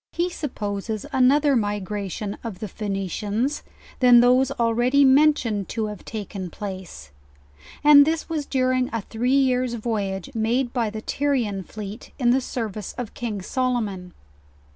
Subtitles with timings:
[0.13, 0.61] He suppo L^WIS AND CLARKE.
[0.63, 3.63] 163 ses also another migration of the Phoenicians,
[3.99, 7.11] than those al ready mentioned to have taken place;
[7.83, 12.41] and this was during a three years voyage made by the Tyrian fleet in the
[12.41, 14.13] service of King Solomon.